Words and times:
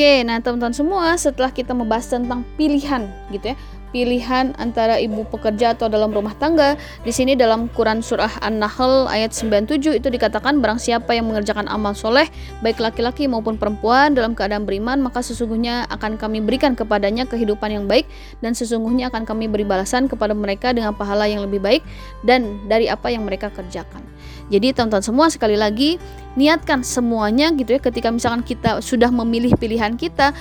Oke, 0.00 0.24
nah 0.24 0.40
teman-teman 0.40 0.72
semua 0.72 1.12
setelah 1.20 1.52
kita 1.52 1.76
membahas 1.76 2.08
tentang 2.08 2.40
pilihan 2.56 3.04
gitu 3.36 3.52
ya, 3.52 3.56
pilihan 3.90 4.54
antara 4.56 4.98
ibu 4.98 5.26
pekerja 5.28 5.74
atau 5.74 5.86
dalam 5.90 6.10
rumah 6.10 6.34
tangga. 6.38 6.74
Di 7.02 7.12
sini 7.14 7.34
dalam 7.34 7.70
Quran 7.74 8.02
surah 8.02 8.40
An-Nahl 8.42 9.10
ayat 9.10 9.34
97 9.34 10.00
itu 10.00 10.08
dikatakan 10.08 10.58
barang 10.58 10.78
siapa 10.80 11.14
yang 11.14 11.30
mengerjakan 11.30 11.66
amal 11.70 11.94
soleh 11.94 12.26
baik 12.64 12.78
laki-laki 12.80 13.26
maupun 13.26 13.58
perempuan 13.60 14.14
dalam 14.14 14.32
keadaan 14.32 14.64
beriman 14.64 15.02
maka 15.02 15.20
sesungguhnya 15.20 15.86
akan 15.92 16.16
kami 16.16 16.42
berikan 16.42 16.72
kepadanya 16.74 17.26
kehidupan 17.26 17.70
yang 17.70 17.84
baik 17.90 18.08
dan 18.40 18.56
sesungguhnya 18.56 19.10
akan 19.12 19.26
kami 19.28 19.46
beri 19.50 19.66
balasan 19.66 20.06
kepada 20.06 20.32
mereka 20.32 20.72
dengan 20.72 20.96
pahala 20.96 21.26
yang 21.28 21.44
lebih 21.44 21.60
baik 21.60 21.82
dan 22.24 22.62
dari 22.70 22.88
apa 22.88 23.10
yang 23.12 23.26
mereka 23.26 23.52
kerjakan. 23.52 24.02
Jadi 24.50 24.74
teman-teman 24.74 25.04
semua 25.04 25.26
sekali 25.30 25.54
lagi 25.54 25.96
niatkan 26.34 26.82
semuanya 26.82 27.54
gitu 27.54 27.78
ya 27.78 27.80
ketika 27.82 28.10
misalkan 28.10 28.42
kita 28.42 28.82
sudah 28.82 29.10
memilih 29.10 29.54
pilihan 29.54 29.94
kita 29.94 30.34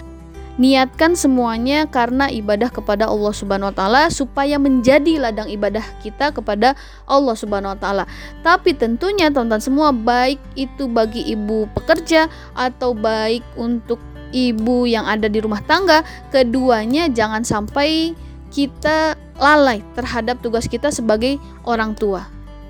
niatkan 0.60 1.16
semuanya 1.16 1.88
karena 1.88 2.27
ibadah 2.27 2.68
kepada 2.68 3.08
Allah 3.08 3.31
Subhanahu 3.31 3.72
wa 3.72 3.76
taala 3.76 4.12
supaya 4.12 4.59
menjadi 4.59 5.16
ladang 5.16 5.48
ibadah 5.48 5.82
kita 6.04 6.35
kepada 6.35 6.76
Allah 7.08 7.35
Subhanahu 7.40 7.73
wa 7.73 7.80
taala. 7.80 8.04
Tapi 8.44 8.76
tentunya 8.76 9.32
teman-teman 9.32 9.63
semua 9.63 9.95
baik 9.95 10.38
itu 10.59 10.91
bagi 10.91 11.23
ibu 11.32 11.66
pekerja 11.72 12.27
atau 12.54 12.91
baik 12.91 13.41
untuk 13.55 14.04
ibu 14.35 14.84
yang 14.84 15.08
ada 15.08 15.32
di 15.32 15.40
rumah 15.40 15.63
tangga, 15.63 16.04
keduanya 16.30 17.07
jangan 17.10 17.41
sampai 17.41 18.13
kita 18.52 19.16
lalai 19.40 19.80
terhadap 19.96 20.44
tugas 20.44 20.68
kita 20.68 20.91
sebagai 20.91 21.40
orang 21.63 21.96
tua 21.96 22.27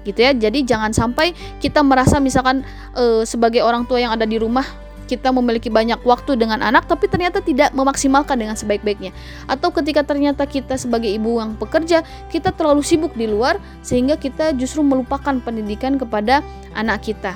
gitu 0.07 0.21
ya. 0.23 0.31
Jadi 0.31 0.63
jangan 0.63 0.95
sampai 0.95 1.35
kita 1.59 1.83
merasa 1.83 2.21
misalkan 2.21 2.63
e, 2.95 3.25
sebagai 3.27 3.65
orang 3.65 3.83
tua 3.89 3.99
yang 3.99 4.15
ada 4.15 4.23
di 4.23 4.39
rumah 4.39 4.63
kita 5.09 5.33
memiliki 5.33 5.73
banyak 5.73 5.97
waktu 6.05 6.37
dengan 6.37 6.61
anak 6.61 6.85
tapi 6.85 7.09
ternyata 7.09 7.41
tidak 7.41 7.73
memaksimalkan 7.73 8.37
dengan 8.37 8.53
sebaik-baiknya 8.53 9.09
atau 9.49 9.73
ketika 9.73 10.05
ternyata 10.05 10.45
kita 10.45 10.77
sebagai 10.77 11.09
ibu 11.09 11.41
yang 11.41 11.57
pekerja 11.57 12.05
kita 12.29 12.53
terlalu 12.53 12.85
sibuk 12.85 13.17
di 13.17 13.25
luar 13.25 13.57
sehingga 13.81 14.21
kita 14.21 14.53
justru 14.53 14.85
melupakan 14.85 15.41
pendidikan 15.41 15.97
kepada 15.97 16.45
anak 16.77 17.09
kita 17.09 17.33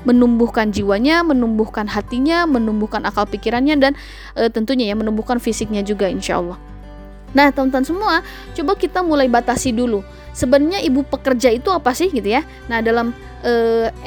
menumbuhkan 0.00 0.72
jiwanya, 0.72 1.20
menumbuhkan 1.20 1.84
hatinya, 1.84 2.48
menumbuhkan 2.48 3.04
akal 3.04 3.28
pikirannya 3.28 3.76
dan 3.76 3.92
e, 4.32 4.48
tentunya 4.48 4.88
ya 4.88 4.96
menumbuhkan 4.96 5.36
fisiknya 5.36 5.84
juga 5.84 6.08
insya 6.08 6.40
Allah. 6.40 6.56
Nah 7.36 7.52
teman-teman 7.52 7.84
semua, 7.84 8.14
coba 8.56 8.72
kita 8.80 9.04
mulai 9.04 9.28
batasi 9.28 9.70
dulu. 9.76 10.00
Sebenarnya 10.32 10.80
ibu 10.82 11.04
pekerja 11.04 11.52
itu 11.52 11.68
apa 11.68 11.92
sih 11.92 12.08
gitu 12.08 12.26
ya? 12.26 12.42
Nah 12.66 12.80
dalam 12.80 13.12
e, 13.44 13.52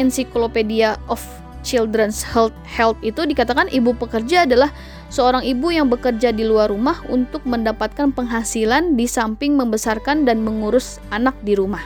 Encyclopedia 0.02 0.98
of 1.06 1.22
Children's 1.64 2.22
Health 2.22 2.54
Health 2.68 3.00
itu 3.02 3.24
dikatakan 3.24 3.72
ibu 3.72 3.96
pekerja 3.96 4.44
adalah 4.44 4.70
seorang 5.10 5.42
ibu 5.48 5.72
yang 5.72 5.88
bekerja 5.88 6.36
di 6.36 6.44
luar 6.44 6.70
rumah 6.70 7.00
untuk 7.08 7.42
mendapatkan 7.48 8.12
penghasilan 8.12 9.00
di 9.00 9.08
samping 9.10 9.56
membesarkan 9.56 10.28
dan 10.28 10.44
mengurus 10.44 11.00
anak 11.10 11.34
di 11.42 11.56
rumah. 11.56 11.82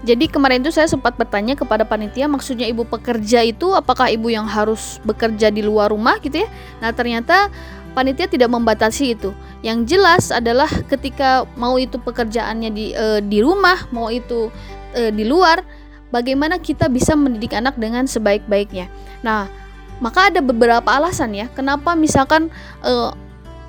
Jadi 0.00 0.32
kemarin 0.32 0.64
itu 0.64 0.72
saya 0.72 0.88
sempat 0.88 1.20
bertanya 1.20 1.52
kepada 1.52 1.84
panitia 1.84 2.24
maksudnya 2.24 2.64
ibu 2.64 2.88
pekerja 2.88 3.44
itu 3.44 3.76
apakah 3.76 4.08
ibu 4.08 4.32
yang 4.32 4.48
harus 4.48 4.96
bekerja 5.04 5.52
di 5.52 5.60
luar 5.60 5.92
rumah 5.92 6.16
gitu 6.24 6.40
ya. 6.40 6.48
Nah, 6.80 6.88
ternyata 6.96 7.52
panitia 7.92 8.24
tidak 8.24 8.48
membatasi 8.48 9.18
itu. 9.18 9.36
Yang 9.60 9.96
jelas 9.96 10.24
adalah 10.32 10.72
ketika 10.88 11.44
mau 11.52 11.76
itu 11.76 12.00
pekerjaannya 12.00 12.70
di 12.72 12.86
e, 12.96 13.20
di 13.28 13.44
rumah, 13.44 13.76
mau 13.92 14.08
itu 14.08 14.48
e, 14.96 15.12
di 15.12 15.28
luar, 15.28 15.60
bagaimana 16.14 16.58
kita 16.58 16.90
bisa 16.90 17.14
mendidik 17.14 17.54
anak 17.56 17.78
dengan 17.78 18.06
sebaik-baiknya. 18.06 18.86
Nah, 19.22 19.50
maka 19.98 20.30
ada 20.30 20.42
beberapa 20.44 20.86
alasan 20.86 21.34
ya, 21.34 21.46
kenapa 21.50 21.94
misalkan 21.94 22.50
uh, 22.82 23.14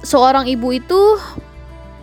seorang 0.02 0.50
ibu 0.50 0.74
itu 0.76 1.18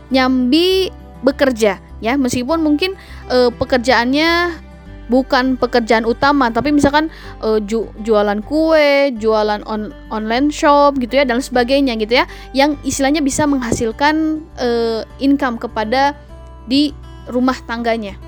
nyambi 0.08 0.90
bekerja 1.22 1.82
ya, 2.00 2.14
meskipun 2.14 2.62
mungkin 2.62 2.94
uh, 3.28 3.50
pekerjaannya 3.52 4.64
bukan 5.08 5.56
pekerjaan 5.56 6.04
utama 6.04 6.52
tapi 6.52 6.68
misalkan 6.68 7.08
uh, 7.40 7.56
ju 7.64 7.88
jualan 8.04 8.44
kue, 8.44 9.10
jualan 9.16 9.64
on 9.64 9.90
online 10.12 10.52
shop 10.52 11.00
gitu 11.00 11.16
ya 11.16 11.24
dan 11.24 11.40
sebagainya 11.40 11.96
gitu 11.96 12.20
ya 12.20 12.28
yang 12.52 12.76
istilahnya 12.84 13.24
bisa 13.24 13.48
menghasilkan 13.48 14.44
uh, 14.60 15.02
income 15.18 15.56
kepada 15.56 16.12
di 16.68 16.92
rumah 17.32 17.56
tangganya. 17.64 18.27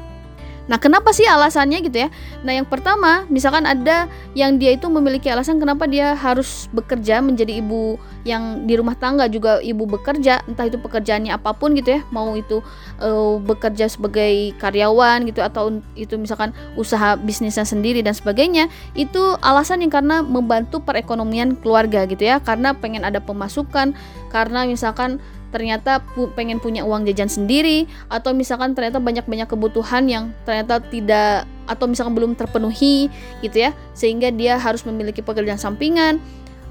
Nah, 0.70 0.78
kenapa 0.78 1.10
sih 1.10 1.26
alasannya 1.26 1.82
gitu 1.82 2.06
ya? 2.06 2.08
Nah, 2.46 2.54
yang 2.54 2.62
pertama, 2.62 3.26
misalkan 3.26 3.66
ada 3.66 4.06
yang 4.38 4.54
dia 4.54 4.78
itu 4.78 4.86
memiliki 4.86 5.26
alasan 5.26 5.58
kenapa 5.58 5.90
dia 5.90 6.14
harus 6.14 6.70
bekerja 6.70 7.18
menjadi 7.18 7.58
ibu 7.58 7.98
yang 8.22 8.70
di 8.70 8.78
rumah 8.78 8.94
tangga 8.94 9.26
juga 9.26 9.58
ibu 9.58 9.82
bekerja, 9.82 10.46
entah 10.46 10.70
itu 10.70 10.78
pekerjaannya 10.78 11.34
apa 11.34 11.58
pun 11.58 11.74
gitu 11.74 11.98
ya, 11.98 12.00
mau 12.14 12.38
itu 12.38 12.62
uh, 13.02 13.42
bekerja 13.42 13.90
sebagai 13.90 14.54
karyawan 14.62 15.26
gitu 15.26 15.42
atau 15.42 15.82
itu 15.98 16.14
misalkan 16.14 16.54
usaha 16.78 17.18
bisnisnya 17.18 17.66
sendiri 17.66 18.06
dan 18.06 18.14
sebagainya, 18.14 18.70
itu 18.94 19.18
alasan 19.42 19.82
yang 19.82 19.90
karena 19.90 20.22
membantu 20.22 20.78
perekonomian 20.86 21.58
keluarga 21.58 22.06
gitu 22.06 22.30
ya, 22.30 22.38
karena 22.38 22.78
pengen 22.78 23.02
ada 23.02 23.18
pemasukan, 23.18 23.90
karena 24.30 24.62
misalkan 24.70 25.18
ternyata 25.50 26.00
pu 26.02 26.30
pengen 26.32 26.62
punya 26.62 26.86
uang 26.86 27.04
jajan 27.10 27.26
sendiri 27.26 27.90
atau 28.06 28.30
misalkan 28.30 28.72
ternyata 28.72 29.02
banyak-banyak 29.02 29.50
kebutuhan 29.50 30.06
yang 30.06 30.24
ternyata 30.46 30.78
tidak 30.78 31.44
atau 31.66 31.86
misalkan 31.86 32.14
belum 32.14 32.32
terpenuhi 32.38 33.10
gitu 33.42 33.68
ya. 33.68 33.70
Sehingga 33.94 34.30
dia 34.30 34.56
harus 34.56 34.86
memiliki 34.86 35.20
pekerjaan 35.20 35.58
sampingan. 35.58 36.22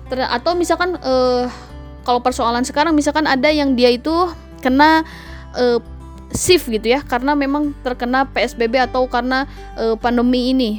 Ter 0.09 0.25
atau 0.25 0.57
misalkan 0.57 0.97
uh, 1.00 1.45
kalau 2.07 2.19
persoalan 2.23 2.66
sekarang 2.66 2.97
misalkan 2.97 3.29
ada 3.29 3.51
yang 3.53 3.78
dia 3.78 3.94
itu 3.94 4.12
kena 4.63 5.06
uh, 5.53 5.78
shift 6.34 6.69
gitu 6.69 6.94
ya 6.94 7.01
karena 7.06 7.34
memang 7.34 7.73
terkena 7.81 8.25
PSBB 8.29 8.89
atau 8.89 9.06
karena 9.06 9.45
uh, 9.78 9.94
pandemi 10.00 10.53
ini 10.56 10.72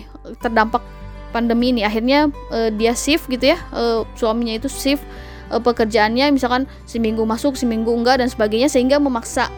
terdampak 0.42 0.82
pandemi 1.30 1.70
ini. 1.70 1.86
Akhirnya 1.86 2.28
uh, 2.50 2.70
dia 2.74 2.96
shift 2.96 3.30
gitu 3.30 3.54
ya 3.54 3.58
uh, 3.70 4.02
suaminya 4.18 4.58
itu 4.58 4.66
shift 4.66 5.02
uh, 5.50 5.60
pekerjaannya 5.60 6.30
misalkan 6.32 6.64
seminggu 6.86 7.26
masuk 7.26 7.58
seminggu 7.58 7.90
enggak 7.92 8.22
dan 8.22 8.28
sebagainya 8.30 8.70
sehingga 8.70 9.02
memaksa 9.02 9.50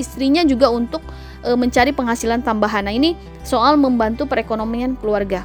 istrinya 0.00 0.40
juga 0.46 0.72
untuk 0.72 1.04
uh, 1.44 1.58
mencari 1.58 1.92
penghasilan 1.92 2.40
tambahan. 2.40 2.88
Nah, 2.88 2.94
ini 2.94 3.18
soal 3.44 3.76
membantu 3.76 4.24
perekonomian 4.24 4.96
keluarga. 4.96 5.44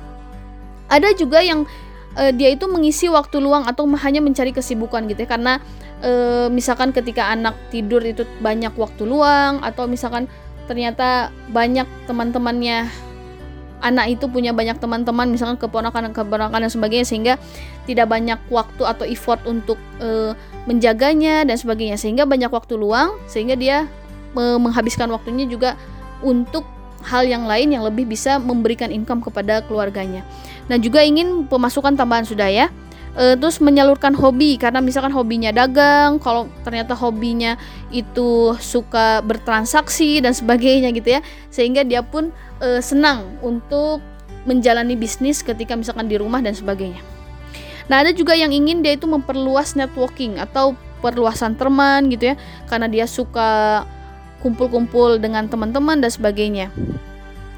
Ada 0.87 1.11
juga 1.19 1.43
yang 1.43 1.67
uh, 2.15 2.31
dia 2.31 2.53
itu 2.55 2.65
mengisi 2.69 3.11
waktu 3.11 3.43
luang 3.43 3.67
atau 3.67 3.83
hanya 3.99 4.23
mencari 4.23 4.55
kesibukan 4.55 5.05
gitu 5.11 5.27
ya 5.27 5.29
karena 5.29 5.59
uh, 6.01 6.47
misalkan 6.47 6.95
ketika 6.95 7.27
anak 7.27 7.57
tidur 7.69 7.99
itu 8.01 8.23
banyak 8.39 8.71
waktu 8.79 9.03
luang 9.03 9.59
atau 9.61 9.85
misalkan 9.85 10.25
ternyata 10.67 11.31
banyak 11.51 11.87
teman-temannya 12.07 12.87
anak 13.81 14.17
itu 14.17 14.25
punya 14.25 14.51
banyak 14.53 14.81
teman-teman 14.81 15.29
misalkan 15.29 15.57
keponakan-keponakan 15.61 16.65
dan 16.65 16.71
sebagainya 16.71 17.05
sehingga 17.05 17.33
tidak 17.85 18.09
banyak 18.09 18.39
waktu 18.49 18.83
atau 18.83 19.05
effort 19.05 19.41
untuk 19.45 19.77
e, 20.01 20.33
menjaganya 20.65 21.45
dan 21.45 21.55
sebagainya 21.55 21.95
sehingga 21.95 22.25
banyak 22.25 22.49
waktu 22.49 22.73
luang 22.73 23.21
sehingga 23.29 23.53
dia 23.53 23.85
e, 24.33 24.43
menghabiskan 24.57 25.13
waktunya 25.13 25.45
juga 25.45 25.77
untuk 26.25 26.65
hal 27.05 27.29
yang 27.29 27.45
lain 27.45 27.77
yang 27.77 27.85
lebih 27.85 28.09
bisa 28.09 28.41
memberikan 28.41 28.89
income 28.89 29.21
kepada 29.21 29.61
keluarganya. 29.69 30.25
Nah 30.67 30.81
juga 30.81 31.05
ingin 31.05 31.45
pemasukan 31.45 31.93
tambahan 31.93 32.25
sudah 32.25 32.49
ya. 32.49 32.67
E, 33.17 33.33
terus 33.33 33.57
menyalurkan 33.57 34.13
hobi 34.13 34.61
karena 34.61 34.77
misalkan 34.77 35.09
hobinya 35.09 35.49
dagang, 35.49 36.21
kalau 36.21 36.45
ternyata 36.61 36.93
hobinya 36.93 37.57
itu 37.89 38.53
suka 38.61 39.25
bertransaksi 39.25 40.21
dan 40.21 40.37
sebagainya 40.37 40.93
gitu 40.93 41.17
ya, 41.17 41.21
sehingga 41.49 41.81
dia 41.81 42.05
pun 42.05 42.29
uh, 42.61 42.77
senang 42.77 43.25
untuk 43.41 44.05
menjalani 44.45 44.93
bisnis 44.93 45.41
ketika 45.41 45.73
misalkan 45.73 46.05
di 46.05 46.21
rumah 46.21 46.45
dan 46.45 46.53
sebagainya. 46.53 47.01
Nah, 47.89 48.05
ada 48.05 48.13
juga 48.13 48.37
yang 48.37 48.53
ingin 48.53 48.85
dia 48.85 48.93
itu 48.93 49.09
memperluas 49.09 49.73
networking 49.73 50.37
atau 50.37 50.77
perluasan 51.01 51.57
teman 51.57 52.13
gitu 52.13 52.31
ya, 52.31 52.35
karena 52.69 52.85
dia 52.85 53.09
suka 53.09 53.81
kumpul-kumpul 54.45 55.17
dengan 55.17 55.49
teman-teman 55.49 55.97
dan 55.97 56.11
sebagainya. 56.13 56.69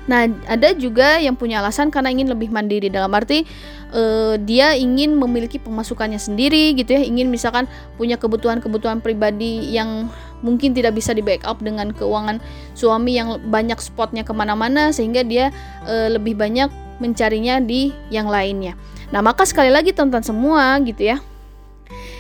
Nah, 0.09 0.25
ada 0.49 0.73
juga 0.73 1.21
yang 1.21 1.37
punya 1.37 1.61
alasan 1.61 1.93
karena 1.93 2.09
ingin 2.09 2.33
lebih 2.33 2.49
mandiri 2.49 2.89
dalam 2.89 3.13
arti 3.13 3.45
uh, 3.93 4.41
dia 4.41 4.73
ingin 4.73 5.13
memiliki 5.13 5.61
pemasukannya 5.61 6.17
sendiri 6.17 6.73
gitu 6.73 6.97
ya, 6.97 7.05
ingin 7.05 7.29
misalkan 7.29 7.69
punya 7.93 8.17
kebutuhan-kebutuhan 8.17 9.05
pribadi 9.05 9.69
yang 9.69 10.09
mungkin 10.41 10.73
tidak 10.73 10.97
bisa 10.97 11.13
di 11.13 11.21
backup 11.21 11.61
dengan 11.61 11.93
keuangan 11.93 12.41
suami 12.73 13.21
yang 13.21 13.37
banyak 13.53 13.77
spotnya 13.77 14.25
ke 14.25 14.33
mana-mana 14.33 14.89
sehingga 14.89 15.21
dia 15.21 15.53
uh, 15.85 16.09
lebih 16.09 16.33
banyak 16.33 16.73
mencarinya 16.97 17.61
di 17.61 17.93
yang 18.09 18.25
lainnya. 18.25 18.73
Nah, 19.13 19.21
maka 19.21 19.45
sekali 19.45 19.69
lagi 19.69 19.93
tonton 19.93 20.25
semua 20.25 20.73
gitu 20.81 21.05
ya. 21.05 21.21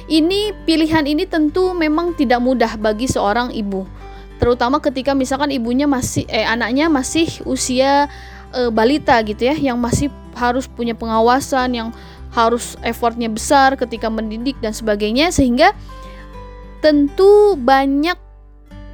Ini 0.09 0.65
pilihan 0.65 1.05
ini 1.05 1.25
tentu 1.25 1.73
memang 1.73 2.17
tidak 2.17 2.41
mudah 2.41 2.77
bagi 2.77 3.05
seorang 3.05 3.53
ibu 3.53 3.98
terutama 4.39 4.79
ketika 4.79 5.11
misalkan 5.11 5.51
ibunya 5.51 5.85
masih 5.85 6.23
eh 6.31 6.47
anaknya 6.47 6.87
masih 6.87 7.27
usia 7.43 8.07
e, 8.55 8.71
balita 8.71 9.19
gitu 9.27 9.51
ya 9.51 9.55
yang 9.55 9.77
masih 9.77 10.07
harus 10.33 10.65
punya 10.65 10.95
pengawasan 10.95 11.75
yang 11.75 11.89
harus 12.31 12.79
effortnya 12.81 13.27
besar 13.27 13.75
ketika 13.75 14.07
mendidik 14.07 14.55
dan 14.63 14.71
sebagainya 14.71 15.29
sehingga 15.29 15.75
tentu 16.79 17.59
banyak 17.59 18.15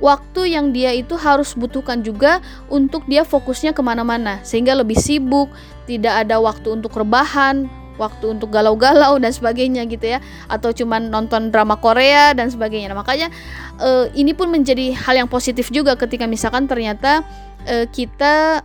waktu 0.04 0.52
yang 0.56 0.76
dia 0.76 0.92
itu 0.92 1.16
harus 1.16 1.56
butuhkan 1.56 2.04
juga 2.04 2.44
untuk 2.68 3.08
dia 3.08 3.24
fokusnya 3.24 3.72
ke 3.72 3.80
mana-mana. 3.80 4.44
Sehingga 4.44 4.76
lebih 4.76 5.00
sibuk 5.00 5.48
tidak 5.88 6.28
ada 6.28 6.42
waktu 6.42 6.76
untuk 6.76 6.92
rebahan 6.98 7.70
waktu 7.96 8.38
untuk 8.38 8.52
galau-galau 8.52 9.18
dan 9.20 9.32
sebagainya 9.32 9.88
gitu 9.88 10.18
ya 10.18 10.20
atau 10.48 10.72
cuman 10.72 11.10
nonton 11.10 11.50
drama 11.50 11.80
Korea 11.80 12.36
dan 12.36 12.52
sebagainya 12.52 12.92
nah, 12.92 13.00
makanya 13.00 13.32
uh, 13.80 14.08
ini 14.14 14.36
pun 14.36 14.52
menjadi 14.52 14.96
hal 14.96 15.26
yang 15.26 15.30
positif 15.32 15.72
juga 15.72 15.96
ketika 15.96 16.28
misalkan 16.28 16.68
ternyata 16.68 17.24
uh, 17.68 17.86
kita 17.90 18.64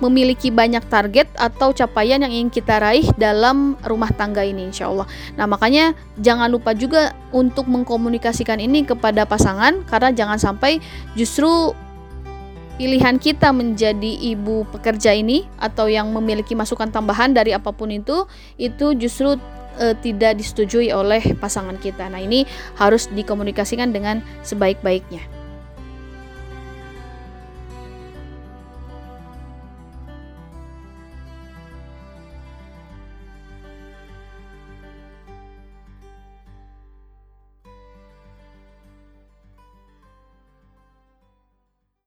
memiliki 0.00 0.48
banyak 0.48 0.80
target 0.88 1.28
atau 1.36 1.76
capaian 1.76 2.24
yang 2.24 2.32
ingin 2.32 2.48
kita 2.48 2.80
raih 2.80 3.04
dalam 3.20 3.76
rumah 3.84 4.08
tangga 4.16 4.40
ini 4.40 4.72
insya 4.72 4.88
Allah. 4.88 5.04
Nah 5.36 5.44
makanya 5.44 5.92
jangan 6.16 6.48
lupa 6.48 6.72
juga 6.72 7.12
untuk 7.30 7.68
mengkomunikasikan 7.68 8.58
ini 8.58 8.88
kepada 8.88 9.28
pasangan 9.28 9.84
karena 9.84 10.10
jangan 10.16 10.40
sampai 10.40 10.80
justru 11.12 11.76
pilihan 12.80 13.20
kita 13.20 13.52
menjadi 13.52 14.08
ibu 14.32 14.64
pekerja 14.72 15.12
ini 15.12 15.44
atau 15.60 15.84
yang 15.84 16.08
memiliki 16.16 16.56
masukan 16.56 16.88
tambahan 16.88 17.36
dari 17.36 17.52
apa 17.52 17.76
pun 17.76 17.92
itu 17.92 18.24
itu 18.56 18.96
justru 18.96 19.36
e, 19.76 19.92
tidak 20.00 20.40
disetujui 20.40 20.88
oleh 20.88 21.20
pasangan 21.36 21.76
kita. 21.76 22.08
Nah, 22.08 22.24
ini 22.24 22.48
harus 22.80 23.12
dikomunikasikan 23.12 23.92
dengan 23.92 24.24
sebaik-baiknya. 24.40 25.39